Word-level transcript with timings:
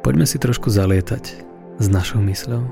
Poďme 0.00 0.24
si 0.24 0.40
trošku 0.40 0.72
zalietať 0.72 1.24
s 1.76 1.86
našou 1.92 2.24
mysľou. 2.24 2.64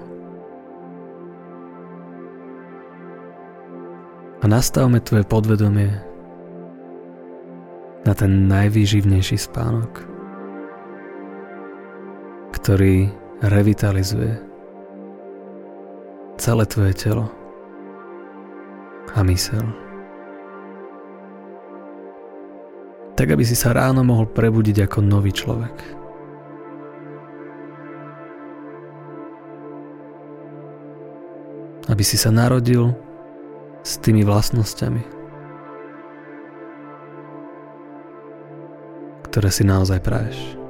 A 4.41 4.45
nastavme 4.49 5.01
tvoje 5.05 5.29
podvedomie 5.29 5.93
na 8.05 8.13
ten 8.17 8.49
najvýživnejší 8.49 9.41
spánok, 9.41 10.05
ktorý 12.57 13.09
revitalizuje 13.45 14.41
celé 16.41 16.65
tvoje 16.65 16.93
telo 16.97 17.27
a 19.13 19.21
mysel. 19.25 19.84
Tak, 23.25 23.41
aby 23.41 23.49
si 23.49 23.57
sa 23.57 23.73
ráno 23.73 24.05
mohol 24.05 24.29
prebudiť 24.29 24.85
ako 24.85 25.01
nový 25.01 25.33
človek. 25.33 25.73
Aby 31.89 32.05
si 32.05 32.21
sa 32.21 32.29
narodil 32.29 32.93
s 33.81 33.97
tými 33.97 34.29
vlastnosťami, 34.29 35.01
ktoré 39.33 39.49
si 39.49 39.65
naozaj 39.65 40.05
praješ. 40.05 40.61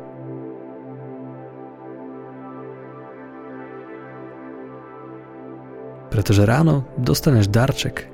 Pretože 6.06 6.46
ráno 6.46 6.86
dostaneš 7.02 7.50
darček. 7.50 8.13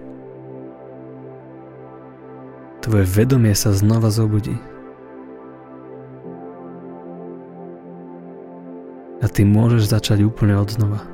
Tvoje 2.80 3.04
vedomie 3.04 3.52
sa 3.52 3.76
znova 3.76 4.08
zobudí. 4.08 4.56
A 9.20 9.28
ty 9.28 9.44
môžeš 9.44 9.92
začať 9.92 10.24
úplne 10.24 10.56
od 10.56 10.72
znova. 10.72 11.04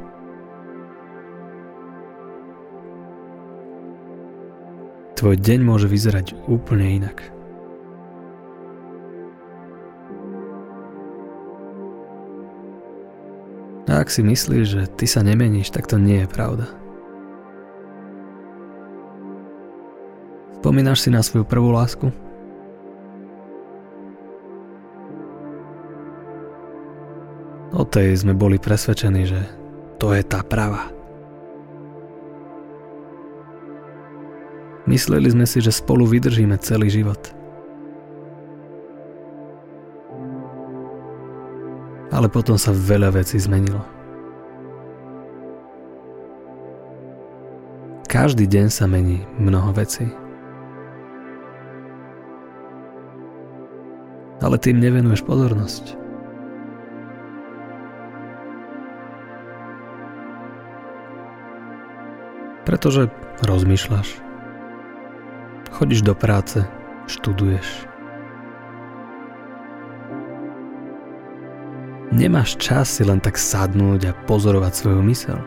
Tvoj 5.19 5.35
deň 5.43 5.59
môže 5.67 5.91
vyzerať 5.91 6.39
úplne 6.47 7.03
inak. 7.03 7.35
A 13.91 14.05
ak 14.05 14.13
si 14.15 14.23
myslíš, 14.23 14.67
že 14.71 14.83
ty 14.87 15.11
sa 15.11 15.27
nemeníš, 15.27 15.75
tak 15.75 15.91
to 15.91 15.99
nie 15.99 16.23
je 16.23 16.29
pravda. 16.31 16.86
Spomínaš 20.67 21.07
si 21.07 21.15
na 21.15 21.23
svoju 21.23 21.47
prvú 21.47 21.71
lásku? 21.71 22.11
O 27.71 27.87
tej 27.87 28.19
sme 28.19 28.35
boli 28.35 28.59
presvedčení, 28.59 29.31
že 29.31 29.47
to 30.03 30.11
je 30.11 30.27
tá 30.27 30.43
pravá. 30.43 30.91
Mysleli 34.91 35.31
sme 35.31 35.47
si, 35.47 35.63
že 35.63 35.71
spolu 35.71 36.03
vydržíme 36.03 36.59
celý 36.59 36.91
život. 36.91 37.23
Ale 42.11 42.27
potom 42.27 42.59
sa 42.59 42.75
veľa 42.75 43.15
vecí 43.15 43.39
zmenilo. 43.39 43.87
Každý 48.11 48.51
deň 48.51 48.67
sa 48.67 48.91
mení 48.91 49.23
mnoho 49.39 49.71
vecí. 49.71 50.26
Ale 54.47 54.63
tým 54.63 54.79
nevenuješ 54.79 55.27
pozornosť. 55.27 55.99
Pretože 62.63 63.11
rozmýšľaš. 63.43 64.23
Chodíš 65.75 66.07
do 66.07 66.15
práce, 66.15 66.63
študuješ. 67.11 67.67
Nemáš 72.15 72.55
čas 72.57 72.87
si 72.87 73.03
len 73.03 73.19
tak 73.19 73.35
sadnúť 73.35 74.15
a 74.15 74.17
pozorovať 74.31 74.73
svoju 74.73 75.03
mysel. 75.11 75.39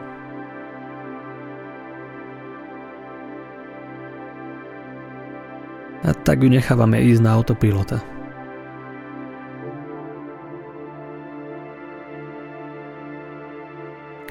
A 6.03 6.11
tak 6.13 6.43
ju 6.43 6.51
nechávame 6.51 6.99
ísť 6.99 7.23
na 7.23 7.35
autopilota. 7.35 8.18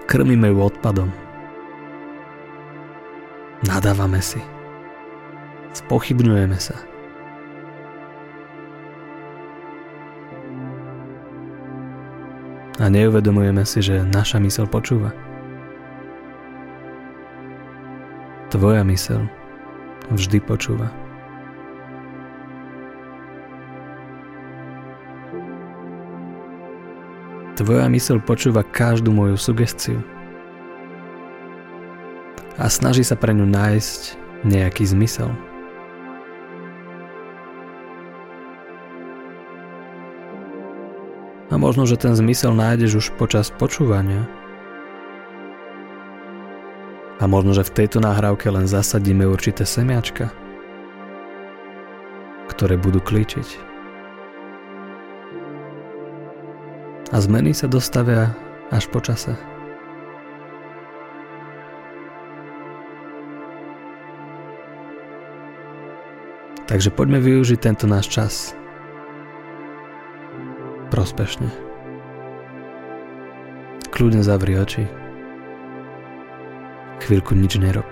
Krmíme 0.08 0.48
ju 0.48 0.64
odpadom. 0.64 1.12
Nadávame 3.60 4.24
si. 4.24 4.41
Spochybňujeme 5.76 6.56
sa. 6.56 6.72
A 12.80 12.88
neuvedomujeme 12.88 13.69
si, 13.69 13.84
že 13.84 14.00
naša 14.08 14.41
mysel 14.41 14.64
počúva. 14.64 15.12
Tvoja 18.48 18.80
mysel 18.88 19.28
vždy 20.08 20.40
počúva. 20.40 20.88
Tvoja 27.58 27.91
mysel 27.91 28.22
počúva 28.22 28.62
každú 28.62 29.10
moju 29.10 29.34
sugestiu 29.34 29.98
a 32.54 32.70
snaží 32.70 33.02
sa 33.02 33.19
pre 33.19 33.34
ňu 33.34 33.50
nájsť 33.50 34.00
nejaký 34.46 34.86
zmysel. 34.86 35.30
A 41.50 41.54
možno, 41.58 41.82
že 41.82 41.98
ten 41.98 42.14
zmysel 42.14 42.54
nájdeš 42.54 43.02
už 43.02 43.06
počas 43.19 43.50
počúvania. 43.50 44.22
A 47.19 47.26
možno, 47.26 47.58
že 47.58 47.66
v 47.66 47.75
tejto 47.75 47.98
nahrávke 47.98 48.46
len 48.54 48.70
zasadíme 48.70 49.26
určité 49.26 49.66
semiačka, 49.66 50.30
ktoré 52.54 52.78
budú 52.78 53.02
klíčiť. 53.02 53.67
A 57.08 57.16
zmeny 57.16 57.56
sa 57.56 57.70
dostavia 57.70 58.36
až 58.69 58.88
po 58.92 59.00
čase. 59.00 59.32
Takže 66.69 66.92
poďme 66.92 67.16
využiť 67.24 67.58
tento 67.64 67.88
náš 67.88 68.12
čas 68.12 68.34
prospešne. 70.92 71.48
Kľudne 73.88 74.20
zavri 74.20 74.52
oči. 74.60 74.84
Chvíľku 77.00 77.32
nič 77.32 77.56
nerob. 77.56 77.88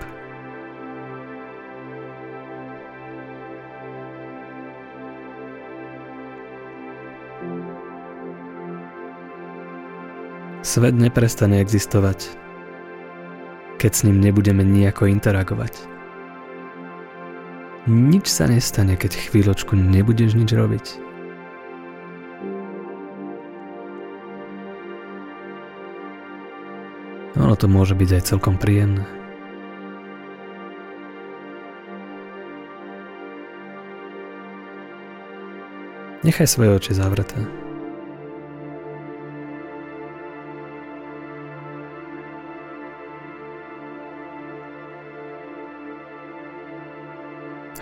Svet 10.77 10.93
neprestane 10.93 11.57
existovať, 11.57 12.37
keď 13.81 13.91
s 13.97 14.05
ním 14.05 14.21
nebudeme 14.21 14.61
nejako 14.61 15.09
interagovať. 15.09 15.73
Nič 17.89 18.29
sa 18.29 18.45
nestane, 18.45 18.93
keď 18.93 19.17
chvíľočku 19.17 19.73
nebudeš 19.73 20.37
nič 20.37 20.53
robiť. 20.53 20.85
Ono 27.41 27.57
to 27.57 27.65
môže 27.65 27.97
byť 27.97 28.09
aj 28.13 28.27
celkom 28.29 28.61
príjemné. 28.61 29.01
Nechaj 36.21 36.45
svoje 36.45 36.69
oči 36.77 36.93
zavreté. 36.93 37.66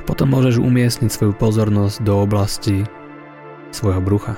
Potom 0.04 0.36
môžeš 0.36 0.60
umiestniť 0.60 1.08
svoju 1.08 1.34
pozornosť 1.40 2.04
do 2.04 2.20
oblasti 2.20 2.84
svojho 3.72 4.04
brucha. 4.04 4.36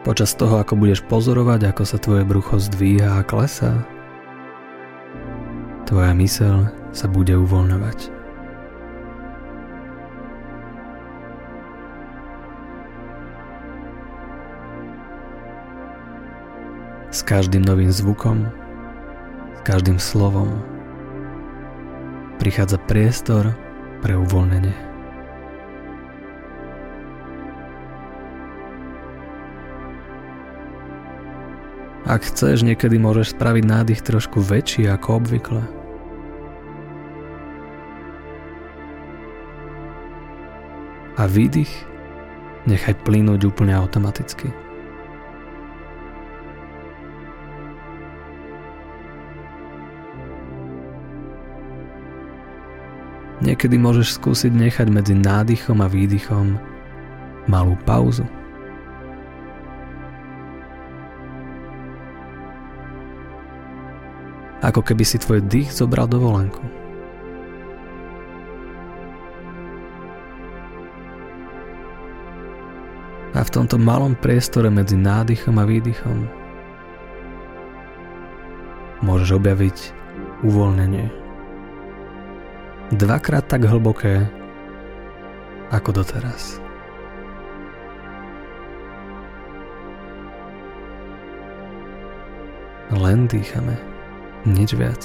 Počas 0.00 0.32
toho, 0.32 0.62
ako 0.62 0.80
budeš 0.80 1.04
pozorovať, 1.06 1.70
ako 1.70 1.82
sa 1.84 1.98
tvoje 2.00 2.24
brucho 2.24 2.56
zdvíha 2.56 3.20
a 3.20 3.26
klesá, 3.26 3.84
tvoja 5.84 6.14
mysel 6.16 6.70
sa 6.90 7.06
bude 7.06 7.36
uvoľňovať. 7.36 8.19
Každým 17.30 17.62
novým 17.62 17.94
zvukom, 17.94 18.42
s 19.54 19.60
každým 19.62 20.02
slovom 20.02 20.50
prichádza 22.42 22.74
priestor 22.90 23.54
pre 24.02 24.18
uvoľnenie. 24.18 24.74
Ak 32.10 32.26
chceš, 32.26 32.66
niekedy 32.66 32.98
môžeš 32.98 33.38
spraviť 33.38 33.62
nádych 33.62 34.02
trošku 34.02 34.42
väčší 34.42 34.90
ako 34.90 35.22
obvykle. 35.22 35.62
A 41.14 41.22
výdych 41.30 41.70
nechaj 42.66 42.98
plynúť 43.06 43.46
úplne 43.46 43.78
automaticky. 43.78 44.50
Niekedy 53.50 53.82
môžeš 53.82 54.14
skúsiť 54.14 54.54
nechať 54.54 54.86
medzi 54.94 55.10
nádychom 55.10 55.82
a 55.82 55.90
výdychom 55.90 56.54
malú 57.50 57.74
pauzu. 57.82 58.22
Ako 64.62 64.86
keby 64.86 65.02
si 65.02 65.18
tvoj 65.18 65.42
dých 65.50 65.74
zobral 65.74 66.06
dovolenku. 66.06 66.62
A 73.34 73.42
v 73.42 73.50
tomto 73.50 73.82
malom 73.82 74.14
priestore 74.14 74.70
medzi 74.70 74.94
nádychom 74.94 75.58
a 75.58 75.66
výdychom 75.66 76.18
môžeš 79.02 79.42
objaviť 79.42 79.78
uvoľnenie. 80.46 81.29
Dvakrát 82.90 83.46
tak 83.46 83.70
hlboké 83.70 84.26
ako 85.70 86.02
doteraz. 86.02 86.58
Len 92.90 93.30
dýchame. 93.30 93.78
Nič 94.42 94.74
viac. 94.74 94.98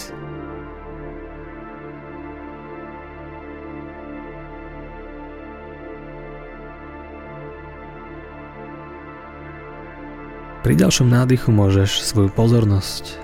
Pri 10.66 10.74
ďalšom 10.74 11.14
nádychu 11.14 11.54
môžeš 11.54 12.02
svoju 12.02 12.34
pozornosť 12.34 13.22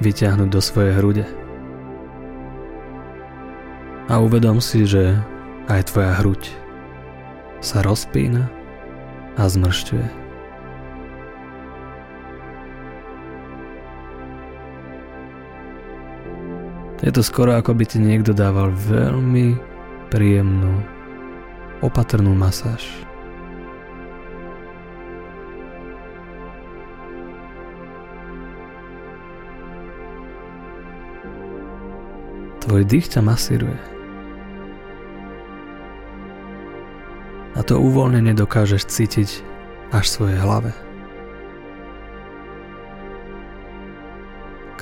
vyťahnuť 0.00 0.48
do 0.48 0.60
svojej 0.64 0.96
hrude. 0.96 1.39
A 4.10 4.18
uvedom 4.18 4.58
si, 4.58 4.82
že 4.90 5.14
aj 5.70 5.94
tvoja 5.94 6.18
hruď 6.18 6.50
sa 7.62 7.78
rozpína 7.78 8.50
a 9.38 9.46
zmršťuje. 9.46 10.08
Je 17.06 17.10
to 17.14 17.22
skoro 17.22 17.54
ako 17.54 17.70
by 17.70 17.86
ti 17.86 18.02
niekto 18.02 18.34
dával 18.34 18.74
veľmi 18.74 19.54
príjemnú, 20.10 20.82
opatrnú 21.78 22.34
masáž. 22.34 22.82
Tvoj 32.60 32.82
dých 32.90 33.06
ťa 33.14 33.22
masíruje. 33.22 33.99
A 37.60 37.62
to 37.62 37.76
uvoľnenie 37.76 38.32
dokážeš 38.32 38.88
cítiť 38.88 39.44
až 39.92 40.04
v 40.08 40.14
svojej 40.16 40.40
hlave. 40.40 40.72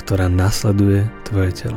ktorá 0.09 0.25
nasleduje 0.25 1.05
tvoje 1.29 1.53
telo. 1.53 1.77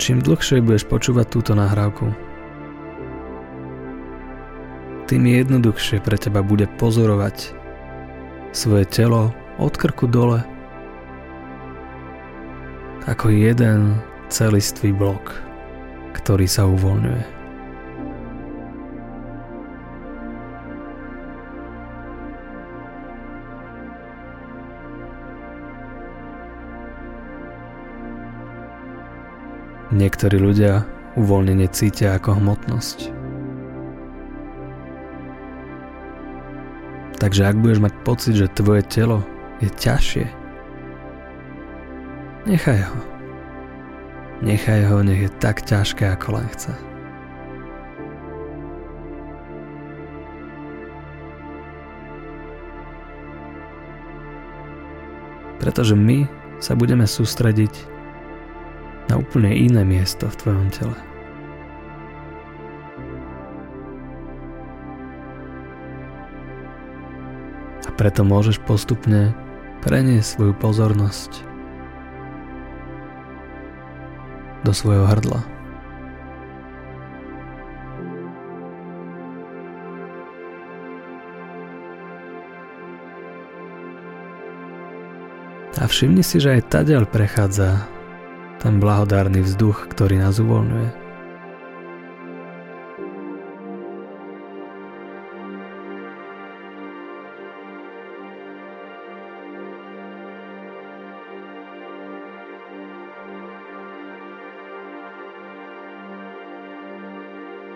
Čím 0.00 0.24
dlhšie 0.24 0.64
budeš 0.64 0.88
počúvať 0.88 1.26
túto 1.28 1.52
nahrávku, 1.52 2.16
tým 5.04 5.28
jednoduchšie 5.28 6.00
pre 6.00 6.16
teba 6.16 6.40
bude 6.40 6.64
pozorovať 6.80 7.63
svoje 8.54 8.86
telo 8.86 9.34
od 9.58 9.74
krku 9.74 10.06
dole 10.06 10.38
ako 13.04 13.28
jeden 13.28 14.00
celistvý 14.32 14.96
blok, 14.96 15.36
ktorý 16.16 16.48
sa 16.48 16.64
uvoľňuje. 16.64 17.24
Niektorí 29.94 30.42
ľudia 30.42 30.82
uvoľnenie 31.14 31.70
cítia 31.70 32.18
ako 32.18 32.40
hmotnosť. 32.40 33.23
Takže 37.24 37.48
ak 37.48 37.56
budeš 37.56 37.80
mať 37.80 37.94
pocit, 38.04 38.36
že 38.36 38.52
tvoje 38.52 38.84
telo 38.84 39.24
je 39.64 39.72
ťažšie, 39.72 40.28
nechaj 42.44 42.84
ho. 42.84 43.00
Nechaj 44.44 44.84
ho, 44.92 45.00
nech 45.00 45.24
je 45.24 45.30
tak 45.40 45.64
ťažké, 45.64 46.04
ako 46.04 46.36
len 46.36 46.44
chce. 46.52 46.76
Pretože 55.64 55.96
my 55.96 56.28
sa 56.60 56.76
budeme 56.76 57.08
sústrediť 57.08 57.72
na 59.08 59.16
úplne 59.16 59.48
iné 59.48 59.80
miesto 59.80 60.28
v 60.28 60.38
tvojom 60.44 60.68
tele. 60.76 61.13
Preto 67.94 68.26
môžeš 68.26 68.58
postupne 68.66 69.30
preniesť 69.86 70.40
svoju 70.40 70.54
pozornosť 70.58 71.30
do 74.64 74.72
svojho 74.72 75.04
hrdla. 75.04 75.44
A 85.74 85.84
všimni 85.84 86.24
si, 86.24 86.40
že 86.40 86.56
aj 86.56 86.72
tadiaľ 86.72 87.04
prechádza 87.04 87.84
ten 88.64 88.80
blahodárny 88.80 89.44
vzduch, 89.44 89.92
ktorý 89.92 90.16
nás 90.16 90.40
uvoľňuje. 90.40 91.03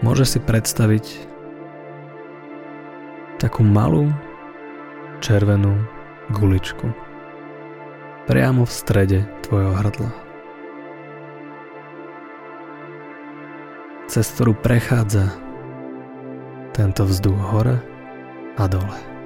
Môže 0.09 0.25
si 0.25 0.41
predstaviť 0.41 1.05
takú 3.37 3.61
malú 3.61 4.09
červenú 5.21 5.85
guličku 6.33 6.88
priamo 8.25 8.65
v 8.65 8.73
strede 8.73 9.29
tvojho 9.45 9.77
hrdla. 9.77 10.11
cez 14.09 14.25
ktorú 14.33 14.57
prechádza 14.57 15.29
tento 16.73 17.05
vzduch 17.05 17.37
hore 17.53 17.77
a 18.57 18.65
dole. 18.65 19.18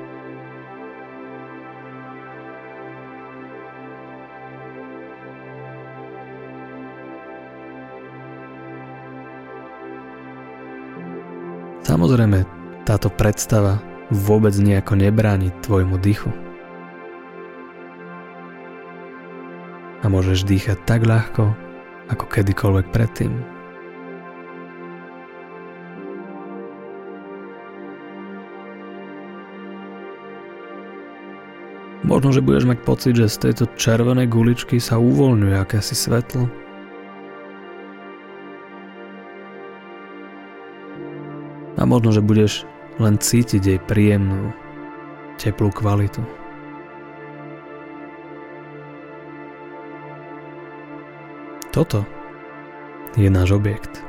Táto 13.02 13.18
predstava 13.18 13.82
vôbec 14.14 14.54
nejako 14.62 14.94
nebráni 14.94 15.50
tvojmu 15.66 15.98
dýchu. 15.98 16.30
A 19.98 20.06
môžeš 20.06 20.46
dýchať 20.46 20.78
tak 20.86 21.02
ľahko, 21.02 21.50
ako 22.14 22.24
kedykoľvek 22.30 22.86
predtým. 22.94 23.34
Možno, 32.06 32.30
že 32.30 32.38
budeš 32.38 32.70
mať 32.70 32.78
pocit, 32.86 33.18
že 33.18 33.26
z 33.26 33.50
tejto 33.50 33.66
červenej 33.74 34.30
guličky 34.30 34.78
sa 34.78 35.02
uvoľňuje 35.02 35.58
akési 35.58 35.98
svetlo. 35.98 36.46
A 41.74 41.82
možno, 41.82 42.14
že 42.14 42.22
budeš 42.22 42.62
len 43.00 43.16
cítiť 43.16 43.62
jej 43.62 43.80
príjemnú, 43.80 44.52
teplú 45.40 45.72
kvalitu. 45.72 46.20
Toto 51.72 52.04
je 53.16 53.32
náš 53.32 53.56
objekt. 53.56 54.04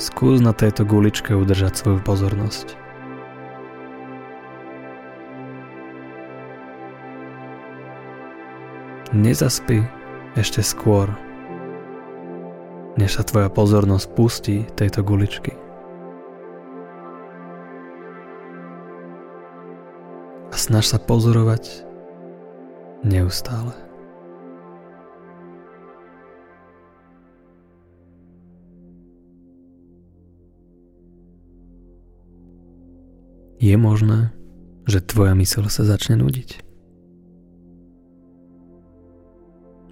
Skús 0.00 0.40
na 0.40 0.56
tejto 0.56 0.88
guličke 0.88 1.36
udržať 1.36 1.76
svoju 1.76 2.00
pozornosť. 2.00 2.76
Nezaspí 9.14 9.86
ešte 10.34 10.58
skôr, 10.64 11.06
než 12.94 13.18
sa 13.18 13.22
tvoja 13.26 13.50
pozornosť 13.50 14.06
pustí 14.14 14.56
tejto 14.78 15.02
guličky. 15.02 15.52
A 20.48 20.56
snaž 20.56 20.86
sa 20.86 21.02
pozorovať 21.02 21.82
neustále. 23.02 23.84
je 33.64 33.76
možné, 33.80 34.28
že 34.84 35.00
tvoja 35.00 35.32
mysl 35.32 35.64
sa 35.72 35.88
začne 35.88 36.20
nudiť. 36.20 36.60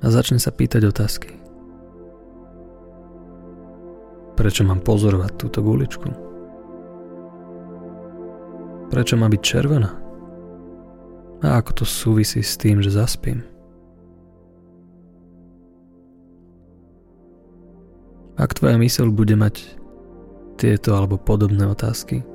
A 0.05 0.07
začne 0.13 0.37
sa 0.37 0.53
pýtať 0.53 0.93
otázky. 0.93 1.42
Prečo 4.43 4.67
mám 4.67 4.83
pozorovať 4.83 5.39
túto 5.39 5.63
guličku? 5.63 6.11
Prečo 8.91 9.15
má 9.15 9.31
byť 9.31 9.39
červená? 9.39 9.95
A 11.47 11.63
ako 11.63 11.83
to 11.83 11.85
súvisí 11.87 12.43
s 12.43 12.59
tým, 12.59 12.83
že 12.83 12.91
zaspím? 12.91 13.47
Ak 18.35 18.59
tvoja 18.59 18.75
mysl 18.83 19.15
bude 19.15 19.39
mať 19.39 19.79
tieto 20.59 20.99
alebo 20.99 21.23
podobné 21.23 21.63
otázky, 21.71 22.27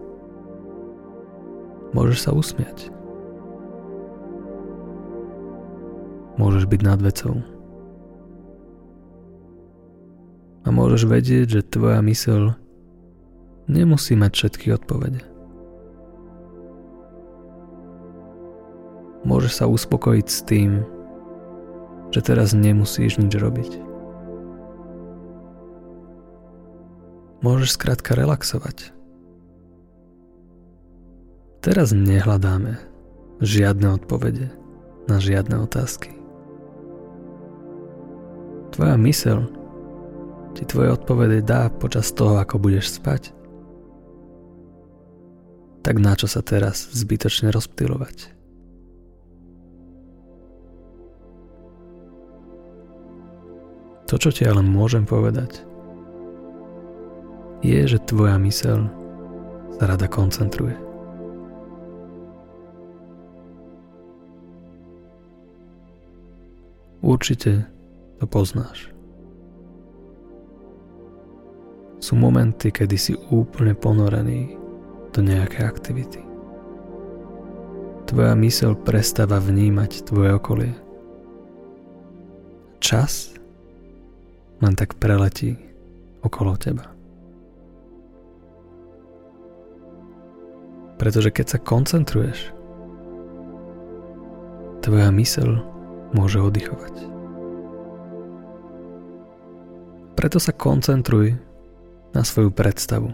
Môžeš 1.96 2.28
sa 2.28 2.32
usmiať. 2.36 2.92
Môžeš 6.36 6.68
byť 6.68 6.82
nad 6.84 7.00
vecou. 7.00 7.57
Môžeš 10.77 11.10
vedieť, 11.10 11.48
že 11.57 11.65
tvoja 11.65 12.05
mysel 12.05 12.53
nemusí 13.65 14.13
mať 14.13 14.31
všetky 14.38 14.77
odpovede. 14.77 15.25
Môžeš 19.25 19.53
sa 19.57 19.65
uspokojiť 19.65 20.27
s 20.29 20.39
tým, 20.46 20.86
že 22.13 22.22
teraz 22.22 22.53
nemusíš 22.53 23.17
nič 23.17 23.34
robiť. 23.34 23.72
Môžeš 27.41 27.74
skrátka 27.74 28.13
relaxovať. 28.13 28.93
Teraz 31.65 31.91
nehľadáme 31.91 32.77
žiadne 33.41 33.98
odpovede 33.98 34.53
na 35.10 35.17
žiadne 35.17 35.60
otázky. 35.60 36.13
Tvoja 38.72 38.96
mysel 39.01 39.57
ti 40.58 40.66
tvoje 40.66 40.90
odpovede 40.98 41.46
dá 41.46 41.70
počas 41.70 42.10
toho, 42.10 42.42
ako 42.42 42.58
budeš 42.58 42.98
spať. 42.98 43.30
Tak 45.86 46.02
na 46.02 46.18
čo 46.18 46.26
sa 46.26 46.42
teraz 46.42 46.90
zbytočne 46.98 47.54
rozptylovať? 47.54 48.34
To, 54.10 54.16
čo 54.18 54.34
ti 54.34 54.50
ale 54.50 54.66
môžem 54.66 55.06
povedať, 55.06 55.62
je, 57.62 57.78
že 57.86 58.02
tvoja 58.10 58.42
mysel 58.42 58.90
sa 59.78 59.84
rada 59.94 60.10
koncentruje. 60.10 60.74
Určite 67.06 67.70
to 68.18 68.26
poznáš. 68.26 68.97
Sú 72.08 72.16
momenty, 72.16 72.72
kedy 72.72 72.96
si 72.96 73.14
úplne 73.36 73.76
ponorený 73.76 74.56
do 75.12 75.20
nejakej 75.20 75.68
aktivity. 75.68 76.24
Tvoja 78.08 78.32
mysel 78.40 78.80
prestáva 78.80 79.44
vnímať 79.44 80.08
tvoje 80.08 80.32
okolie. 80.40 80.72
Čas 82.80 83.36
len 84.64 84.72
tak 84.80 84.96
preletí 84.96 85.60
okolo 86.24 86.56
teba. 86.56 86.88
Pretože 90.96 91.28
keď 91.28 91.46
sa 91.52 91.60
koncentruješ, 91.60 92.56
tvoja 94.80 95.12
mysel 95.12 95.60
môže 96.16 96.40
oddychovať. 96.40 96.96
Preto 100.16 100.40
sa 100.40 100.56
koncentruj 100.56 101.47
na 102.18 102.26
svoju 102.26 102.50
predstavu 102.50 103.14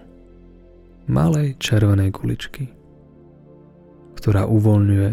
malej 1.12 1.60
červenej 1.60 2.16
guličky, 2.16 2.72
ktorá 4.16 4.48
uvoľňuje 4.48 5.12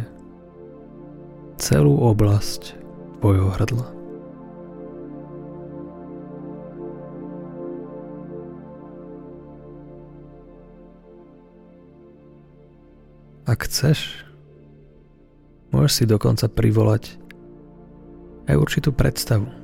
celú 1.58 1.98
oblasť 1.98 2.78
tvojho 3.18 3.50
hrdla. 3.58 3.86
Ak 13.50 13.66
chceš, 13.66 14.22
môžeš 15.74 15.92
si 15.98 16.04
dokonca 16.06 16.46
privolať 16.46 17.18
aj 18.46 18.54
určitú 18.54 18.94
predstavu. 18.94 19.59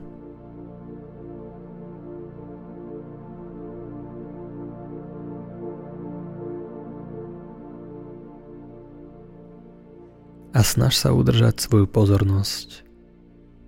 A 10.56 10.64
snaž 10.64 10.96
sa 10.96 11.12
udržať 11.12 11.60
svoju 11.60 11.84
pozornosť 11.84 12.80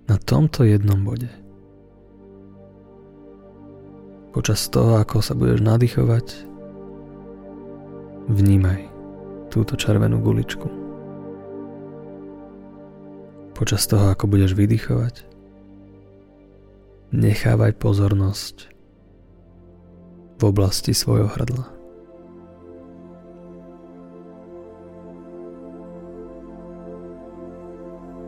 na 0.09 0.17
tomto 0.17 0.65
jednom 0.65 1.05
bode. 1.05 1.29
Počas 4.33 4.65
toho, 4.73 4.97
ako 4.97 5.21
sa 5.21 5.37
budeš 5.37 5.61
nadýchovať, 5.61 6.25
vnímaj 8.25 8.89
túto 9.53 9.77
červenú 9.77 10.17
guličku 10.17 10.89
počas 13.59 13.83
toho, 13.91 14.15
ako 14.15 14.31
budeš 14.31 14.55
vydychovať. 14.55 15.27
Nechávaj 17.11 17.75
pozornosť 17.75 18.71
v 20.39 20.41
oblasti 20.47 20.95
svojho 20.95 21.27
hrdla. 21.27 21.78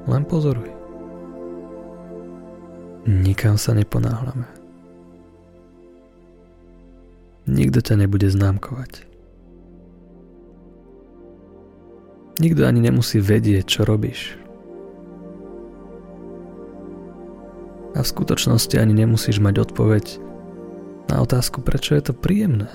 Len 0.09 0.23
pozoruj. 0.25 0.69
Nikam 3.05 3.57
sa 3.57 3.73
neponáhľame. 3.73 4.45
Nikto 7.49 7.81
ťa 7.81 7.95
nebude 8.05 8.29
známkovať. 8.29 9.09
Nikto 12.41 12.61
ani 12.65 12.81
nemusí 12.81 13.21
vedieť, 13.21 13.65
čo 13.65 13.81
robíš. 13.85 14.37
A 17.93 18.01
v 18.01 18.07
skutočnosti 18.07 18.77
ani 18.79 18.95
nemusíš 18.95 19.37
mať 19.37 19.69
odpoveď 19.69 20.05
na 21.11 21.21
otázku, 21.21 21.59
prečo 21.61 21.93
je 21.93 22.09
to 22.09 22.13
príjemné. 22.15 22.71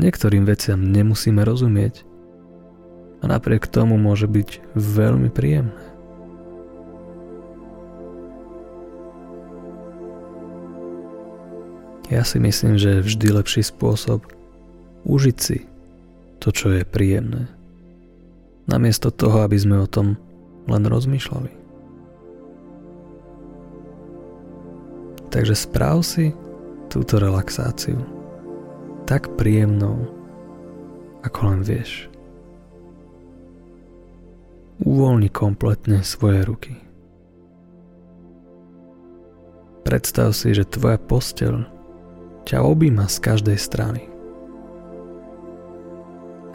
Niektorým 0.00 0.48
veciam 0.48 0.80
nemusíme 0.80 1.44
rozumieť 1.44 2.09
a 3.20 3.24
napriek 3.28 3.68
tomu 3.68 4.00
môže 4.00 4.24
byť 4.24 4.76
veľmi 4.76 5.28
príjemné. 5.28 5.90
Ja 12.10 12.26
si 12.26 12.42
myslím, 12.42 12.74
že 12.74 13.06
vždy 13.06 13.38
lepší 13.38 13.62
spôsob 13.62 14.26
užiť 15.06 15.36
si 15.38 15.62
to, 16.42 16.50
čo 16.50 16.74
je 16.74 16.82
príjemné. 16.82 17.46
Namiesto 18.66 19.14
toho, 19.14 19.46
aby 19.46 19.54
sme 19.54 19.78
o 19.78 19.86
tom 19.86 20.18
len 20.66 20.82
rozmýšľali. 20.90 21.54
Takže 25.30 25.54
správ 25.54 26.02
si 26.02 26.34
túto 26.90 27.22
relaxáciu 27.22 28.02
tak 29.06 29.30
príjemnou, 29.38 30.10
ako 31.22 31.38
len 31.46 31.60
vieš. 31.62 32.09
Uvoľni 34.80 35.28
kompletne 35.28 36.00
svoje 36.00 36.40
ruky. 36.48 36.72
Predstav 39.84 40.32
si, 40.32 40.56
že 40.56 40.64
tvoja 40.64 40.96
posteľ 40.96 41.68
ťa 42.48 42.64
objíma 42.64 43.04
z 43.04 43.16
každej 43.20 43.58
strany. 43.60 44.08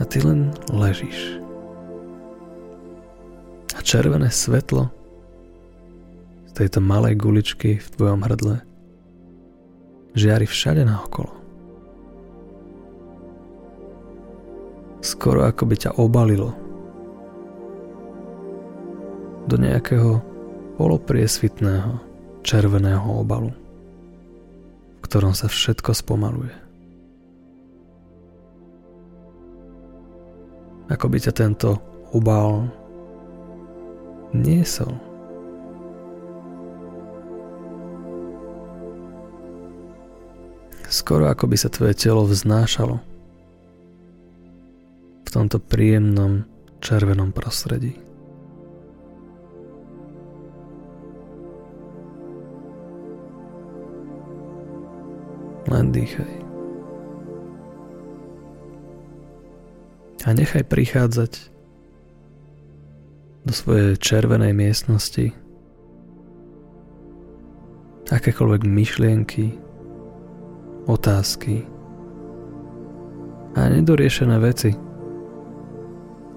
A 0.02 0.04
ty 0.10 0.26
len 0.26 0.50
ležíš. 0.74 1.38
A 3.78 3.86
červené 3.86 4.34
svetlo 4.34 4.90
z 6.50 6.52
tejto 6.58 6.82
malej 6.82 7.22
guličky 7.22 7.78
v 7.78 7.88
tvojom 7.94 8.26
hrdle 8.26 8.66
žiari 10.18 10.50
všade 10.50 10.82
naokolo. 10.82 11.30
Skoro 15.06 15.46
ako 15.46 15.70
by 15.70 15.76
ťa 15.78 16.02
obalilo 16.02 16.65
do 19.46 19.56
nejakého 19.58 20.20
polopriesvitného 20.78 22.02
červeného 22.42 23.06
obalu 23.22 23.66
ktorom 25.06 25.38
sa 25.38 25.46
všetko 25.46 25.94
spomaluje. 25.94 26.58
Ako 30.90 31.06
by 31.06 31.18
ťa 31.22 31.34
tento 31.34 31.78
obal 32.10 32.66
niesol. 34.34 34.98
Skoro 40.90 41.30
ako 41.30 41.48
by 41.50 41.58
sa 41.58 41.70
tvoje 41.70 41.94
telo 41.98 42.26
vznášalo 42.26 42.98
v 45.26 45.30
tomto 45.30 45.58
príjemnom 45.62 46.46
červenom 46.82 47.30
prostredí. 47.34 47.98
Len. 55.94 56.42
A 60.26 60.34
nechaj 60.34 60.66
prichádzať 60.66 61.54
do 63.46 63.54
svojej 63.54 63.94
červenej 64.02 64.58
miestnosti 64.58 65.30
akékoľvek 68.10 68.62
myšlienky, 68.66 69.54
otázky 70.90 71.66
a 73.54 73.70
nedoriešené 73.70 74.38
veci 74.42 74.74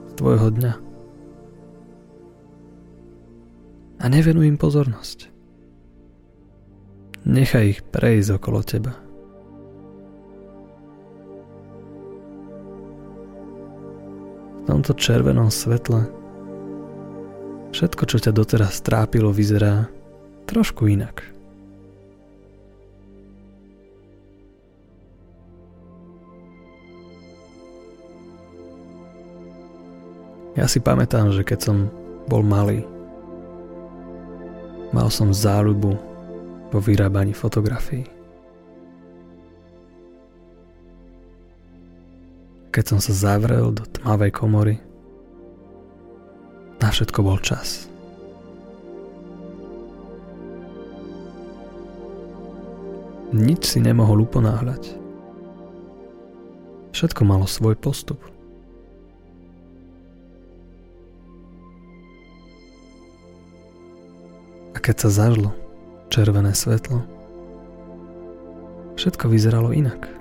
z 0.08 0.12
tvojho 0.16 0.48
dňa. 0.52 0.72
A 3.98 4.04
nevenuj 4.06 4.46
im 4.48 4.60
pozornosť. 4.60 5.32
Nechaj 7.28 7.64
ich 7.66 7.80
prejsť 7.88 8.36
okolo 8.36 8.60
teba. 8.62 9.07
Tomto 14.78 14.94
červenom 14.94 15.50
svetle 15.50 16.06
všetko, 17.74 18.02
čo 18.06 18.22
ťa 18.22 18.30
doteraz 18.30 18.78
trápilo, 18.78 19.34
vyzerá 19.34 19.90
trošku 20.46 20.86
inak. 20.86 21.26
Ja 30.54 30.70
si 30.70 30.78
pamätám, 30.78 31.34
že 31.34 31.42
keď 31.42 31.58
som 31.58 31.90
bol 32.30 32.46
malý, 32.46 32.86
mal 34.94 35.10
som 35.10 35.34
záľubu 35.34 35.98
vo 36.70 36.78
vyrábaní 36.78 37.34
fotografií. 37.34 38.17
Keď 42.78 42.94
som 42.94 43.02
sa 43.02 43.10
zavrel 43.10 43.74
do 43.74 43.82
tmavej 43.82 44.30
komory. 44.30 44.78
Na 46.78 46.94
všetko 46.94 47.26
bol 47.26 47.34
čas. 47.42 47.90
Nič 53.34 53.66
si 53.66 53.82
nemohol 53.82 54.22
uponáhľať. 54.30 54.94
Všetko 56.94 57.26
malo 57.26 57.50
svoj 57.50 57.74
postup. 57.74 58.22
A 64.70 64.78
keď 64.78 65.02
sa 65.02 65.26
zažlo 65.26 65.50
červené 66.14 66.54
svetlo, 66.54 67.02
všetko 68.94 69.26
vyzeralo 69.26 69.74
inak. 69.74 70.17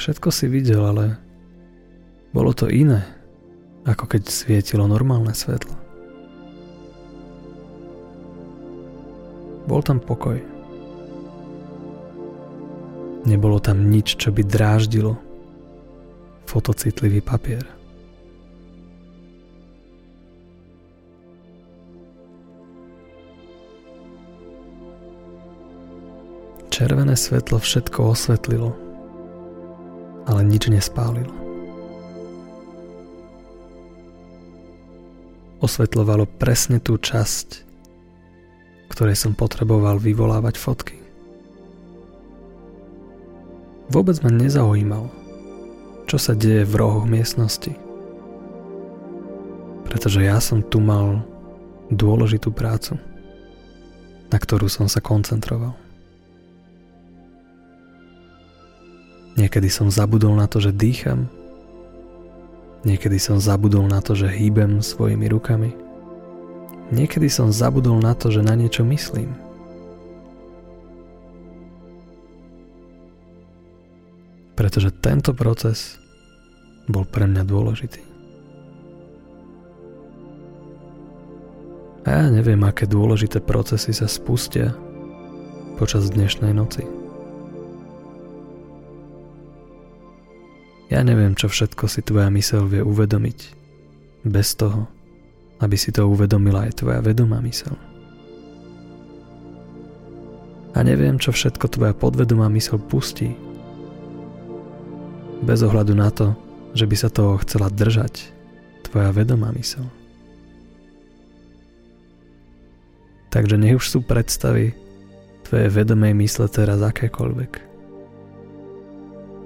Všetko 0.00 0.32
si 0.32 0.48
videl, 0.48 0.80
ale 0.80 1.20
bolo 2.32 2.56
to 2.56 2.72
iné, 2.72 3.04
ako 3.84 4.08
keď 4.08 4.32
svietilo 4.32 4.88
normálne 4.88 5.36
svetlo. 5.36 5.76
Bol 9.68 9.84
tam 9.84 10.00
pokoj. 10.00 10.40
Nebolo 13.28 13.60
tam 13.60 13.92
nič, 13.92 14.16
čo 14.16 14.32
by 14.32 14.40
dráždilo 14.40 15.20
fotocitlivý 16.48 17.20
papier. 17.20 17.68
Červené 26.72 27.12
svetlo 27.20 27.60
všetko 27.60 28.16
osvetlilo 28.16 28.89
ale 30.30 30.46
nič 30.46 30.70
nespálil. 30.70 31.26
Osvetľovalo 35.58 36.30
presne 36.38 36.78
tú 36.78 36.96
časť, 36.96 37.66
ktorej 38.94 39.18
som 39.18 39.34
potreboval 39.34 39.98
vyvolávať 39.98 40.54
fotky. 40.54 40.96
Vôbec 43.90 44.22
ma 44.22 44.30
nezaujímalo, 44.30 45.10
čo 46.06 46.16
sa 46.16 46.38
deje 46.38 46.62
v 46.62 46.78
rohoch 46.78 47.10
miestnosti. 47.10 47.74
Pretože 49.82 50.22
ja 50.22 50.38
som 50.38 50.62
tu 50.62 50.78
mal 50.78 51.26
dôležitú 51.90 52.54
prácu, 52.54 52.94
na 54.30 54.38
ktorú 54.38 54.70
som 54.70 54.86
sa 54.86 55.02
koncentroval. 55.02 55.89
Niekedy 59.38 59.70
som 59.70 59.92
zabudol 59.92 60.34
na 60.34 60.50
to, 60.50 60.58
že 60.58 60.74
dýcham. 60.74 61.30
Niekedy 62.82 63.20
som 63.20 63.36
zabudol 63.36 63.86
na 63.86 64.00
to, 64.00 64.16
že 64.16 64.32
hýbem 64.32 64.80
svojimi 64.80 65.28
rukami. 65.28 65.70
Niekedy 66.90 67.30
som 67.30 67.54
zabudol 67.54 68.02
na 68.02 68.16
to, 68.18 68.32
že 68.32 68.42
na 68.42 68.58
niečo 68.58 68.82
myslím. 68.82 69.30
Pretože 74.58 74.90
tento 74.98 75.30
proces 75.36 76.00
bol 76.90 77.06
pre 77.06 77.30
mňa 77.30 77.42
dôležitý. 77.46 78.02
A 82.08 82.08
ja 82.08 82.26
neviem, 82.32 82.58
aké 82.64 82.88
dôležité 82.88 83.44
procesy 83.44 83.92
sa 83.92 84.08
spustia 84.08 84.72
počas 85.76 86.08
dnešnej 86.10 86.56
noci. 86.56 86.82
Ja 90.90 91.06
neviem, 91.06 91.38
čo 91.38 91.46
všetko 91.46 91.86
si 91.86 92.02
tvoja 92.02 92.26
mysel 92.34 92.66
vie 92.66 92.82
uvedomiť 92.82 93.38
bez 94.26 94.58
toho, 94.58 94.90
aby 95.62 95.78
si 95.78 95.94
to 95.94 96.10
uvedomila 96.10 96.66
aj 96.66 96.82
tvoja 96.82 96.98
vedomá 96.98 97.38
mysel. 97.46 97.78
A 100.74 100.82
neviem, 100.82 101.14
čo 101.14 101.30
všetko 101.30 101.66
tvoja 101.70 101.94
podvedomá 101.94 102.50
mysel 102.50 102.82
pustí. 102.82 103.30
Bez 105.46 105.62
ohľadu 105.62 105.94
na 105.94 106.10
to, 106.10 106.34
že 106.74 106.90
by 106.90 106.96
sa 106.98 107.10
toho 107.10 107.38
chcela 107.46 107.70
držať 107.70 108.26
tvoja 108.90 109.14
vedomá 109.14 109.54
mysel. 109.54 109.86
Takže 113.30 113.54
nech 113.54 113.78
už 113.78 113.86
sú 113.86 113.98
predstavy 114.02 114.74
tvojej 115.46 115.70
vedomej 115.70 116.18
mysle 116.18 116.50
teraz 116.50 116.82
akékoľvek. 116.82 117.69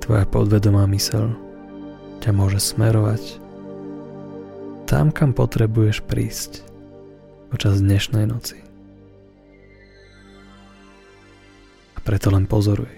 Tvoja 0.05 0.29
podvedomá 0.29 0.85
mysel 0.93 1.33
ťa 2.21 2.37
môže 2.37 2.61
smerovať 2.61 3.41
tam, 4.85 5.09
kam 5.09 5.33
potrebuješ 5.33 6.05
prísť 6.05 6.61
počas 7.49 7.81
dnešnej 7.81 8.29
noci. 8.29 8.61
A 11.97 11.99
preto 12.05 12.29
len 12.29 12.45
pozoruj. 12.45 12.93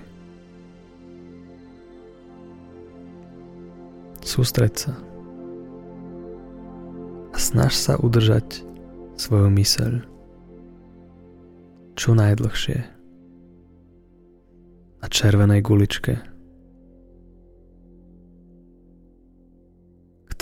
Sústreď 4.27 4.75
sa 4.75 4.99
a 7.31 7.39
snaž 7.39 7.79
sa 7.79 7.95
udržať 8.03 8.67
svoju 9.15 9.47
myseľ 9.47 10.03
čo 11.95 12.19
najdlhšie 12.19 12.79
na 14.99 15.07
červenej 15.07 15.63
guličke 15.63 16.35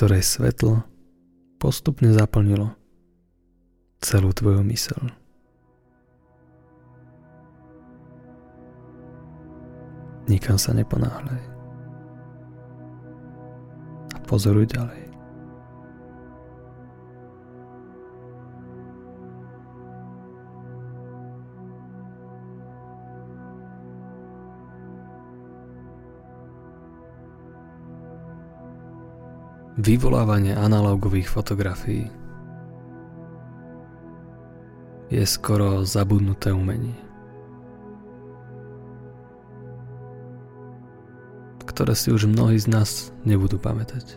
ktorej 0.04 0.20
svetlo 0.20 0.84
postupne 1.56 2.12
zaplnilo 2.12 2.76
celú 4.04 4.36
tvoju 4.36 4.60
mysel. 4.68 5.00
Nikam 10.28 10.60
sa 10.60 10.76
neponáhľaj. 10.76 11.40
A 14.12 14.18
pozoruj 14.28 14.68
ďalej. 14.68 15.03
Vyvolávanie 29.74 30.54
analogových 30.54 31.26
fotografií 31.26 32.06
je 35.10 35.26
skoro 35.26 35.82
zabudnuté 35.82 36.54
umenie, 36.54 36.94
ktoré 41.66 41.98
si 41.98 42.14
už 42.14 42.30
mnohí 42.30 42.54
z 42.54 42.70
nás 42.70 43.10
nebudú 43.26 43.58
pamätať. 43.58 44.14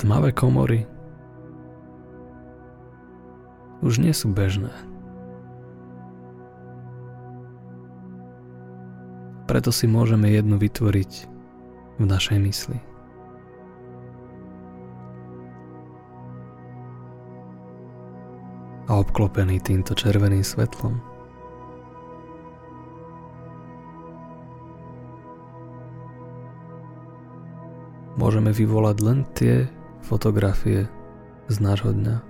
Tmavé 0.00 0.32
komory 0.32 0.88
už 3.84 4.00
nie 4.00 4.16
sú 4.16 4.32
bežné. 4.32 4.95
Preto 9.56 9.72
si 9.72 9.88
môžeme 9.88 10.28
jednu 10.28 10.60
vytvoriť 10.60 11.12
v 11.96 12.04
našej 12.04 12.36
mysli. 12.44 12.76
A 18.84 19.00
obklopený 19.00 19.56
týmto 19.64 19.96
červeným 19.96 20.44
svetlom 20.44 21.00
môžeme 28.20 28.52
vyvolať 28.52 28.96
len 29.00 29.24
tie 29.32 29.64
fotografie 30.04 30.84
z 31.48 31.56
nášho 31.64 31.96
dňa, 31.96 32.20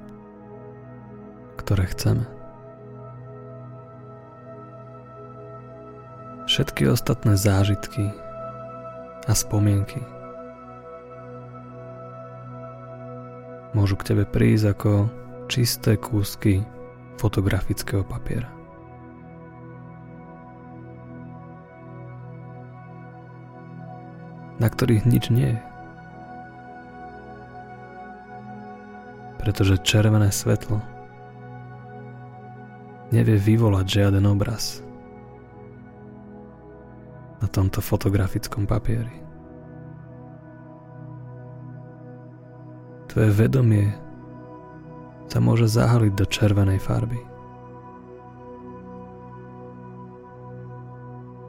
ktoré 1.59 1.91
chceme. 1.91 2.36
Všetky 6.57 6.88
ostatné 6.88 7.37
zážitky 7.37 8.09
a 9.29 9.33
spomienky 9.37 10.01
môžu 13.77 13.92
k 14.01 14.09
tebe 14.09 14.25
prísť 14.25 14.73
ako 14.73 14.92
čisté 15.53 16.01
kúsky 16.01 16.64
fotografického 17.21 18.01
papiera. 18.01 18.49
na 24.57 24.73
ktorých 24.73 25.05
nič 25.05 25.29
nie 25.29 25.53
je. 25.53 25.61
Pretože 29.37 29.77
červené 29.85 30.33
svetlo 30.33 30.81
nevie 33.12 33.37
vyvolať 33.37 33.85
žiaden 34.01 34.25
obraz 34.25 34.86
tomto 37.57 37.81
fotografickom 37.81 38.69
papieri. 38.69 39.25
Tvoje 43.09 43.33
vedomie 43.33 43.97
sa 45.33 45.40
môže 45.40 45.64
zahaliť 45.64 46.12
do 46.12 46.29
červenej 46.29 46.77
farby. 46.77 47.16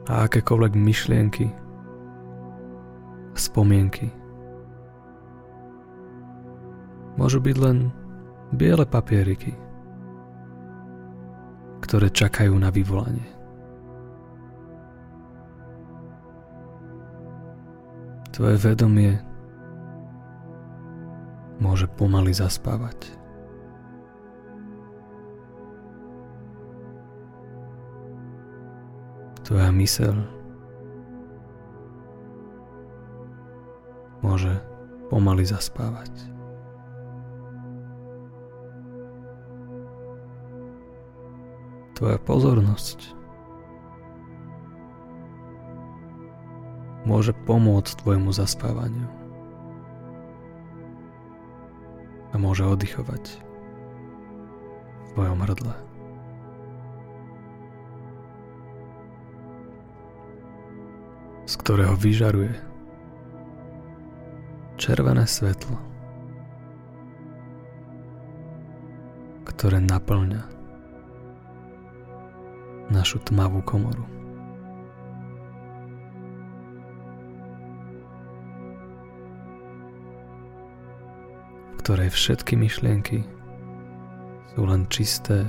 A 0.08 0.24
akékoľvek 0.24 0.72
myšlienky 0.72 1.52
spomienky 3.36 4.08
môžu 7.20 7.44
byť 7.44 7.56
len 7.60 7.92
biele 8.56 8.88
papieriky, 8.88 9.52
ktoré 11.84 12.08
čakajú 12.08 12.56
na 12.56 12.72
vyvolanie. 12.72 13.37
Tvoje 18.38 18.54
vedomie 18.70 19.18
môže 21.58 21.90
pomaly 21.98 22.30
zaspávať. 22.30 23.10
Tvoja 29.42 29.74
mysel 29.74 30.14
môže 34.22 34.54
pomaly 35.10 35.42
zaspávať. 35.42 36.14
Tvoja 41.98 42.22
pozornosť 42.22 43.18
môže 47.08 47.32
pomôcť 47.48 48.04
tvojmu 48.04 48.36
zaspávaniu. 48.36 49.08
A 52.28 52.36
môže 52.36 52.68
oddychovať 52.68 53.24
v 55.00 55.08
tvojom 55.16 55.40
hrdle. 55.48 55.88
z 61.48 61.56
ktorého 61.64 61.96
vyžaruje 61.96 62.52
červené 64.76 65.24
svetlo, 65.24 65.80
ktoré 69.48 69.80
naplňa 69.80 70.44
našu 72.92 73.24
tmavú 73.24 73.64
komoru. 73.64 74.17
Ktorej 81.88 82.12
všetky 82.12 82.52
myšlienky 82.52 83.24
sú 84.52 84.60
len 84.68 84.84
čisté 84.92 85.48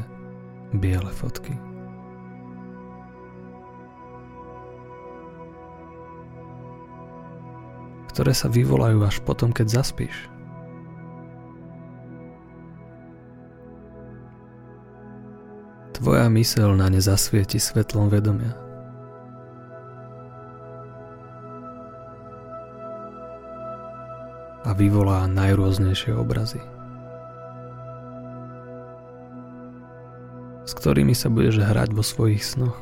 biele 0.72 1.12
fotky. 1.12 1.52
ktoré 8.16 8.32
sa 8.32 8.48
vyvolajú 8.52 9.04
až 9.04 9.20
potom, 9.24 9.52
keď 9.52 9.84
zaspíš. 9.84 10.16
Tvoja 15.96 16.28
mysel 16.32 16.76
na 16.76 16.92
ne 16.92 17.00
zasvieti 17.00 17.60
svetlom 17.64 18.12
vedomia. 18.12 18.69
A 24.68 24.76
vyvolá 24.76 25.24
najrôznejšie 25.32 26.12
obrazy. 26.16 26.60
S 30.68 30.78
ktorými 30.78 31.16
sa 31.16 31.32
budeš 31.32 31.64
hrať 31.64 31.96
vo 31.96 32.04
svojich 32.04 32.44
snoch. 32.44 32.78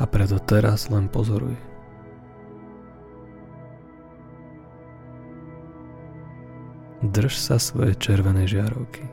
A 0.00 0.08
preto 0.08 0.40
teraz 0.40 0.88
len 0.88 1.12
pozoruj. 1.12 1.60
Drž 7.20 7.36
sa 7.36 7.60
svoje 7.60 7.92
červené 8.00 8.48
žiarovky 8.48 9.04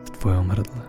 v 0.00 0.08
tvojom 0.16 0.48
hrdle. 0.56 0.84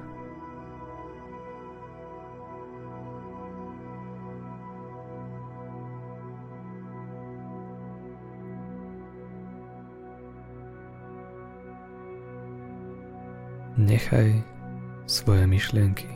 Nechaj 13.76 14.40
svoje 15.04 15.44
myšlienky 15.52 16.08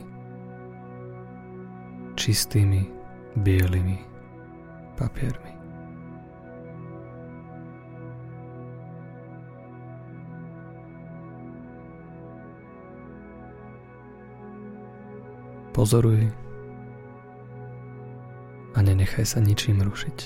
čistými 2.15 2.87
bielými 3.35 3.99
papiermi. 4.95 5.54
Pozoruj 15.75 16.31
a 18.71 18.79
nenechaj 18.79 19.27
sa 19.27 19.43
ničím 19.43 19.83
rušiť. 19.83 20.19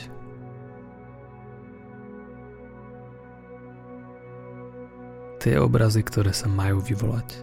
Tie 5.41 5.55
obrazy, 5.57 6.05
ktoré 6.05 6.29
sa 6.35 6.45
majú 6.45 6.83
vyvolať, 6.85 7.41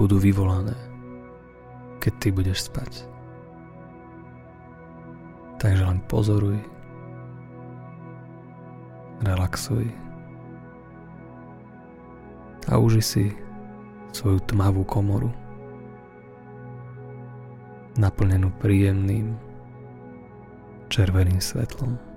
budú 0.00 0.16
vyvolané 0.16 0.94
keď 2.04 2.12
ty 2.20 2.28
budeš 2.28 2.68
spať. 2.68 3.08
Takže 5.56 5.88
len 5.88 6.04
pozoruj, 6.04 6.60
relaxuj 9.24 9.88
a 12.68 12.76
uži 12.76 13.00
si 13.00 13.24
svoju 14.12 14.44
tmavú 14.44 14.84
komoru 14.84 15.32
naplnenú 17.98 18.50
príjemným 18.58 19.34
červeným 20.90 21.38
svetlom. 21.42 22.13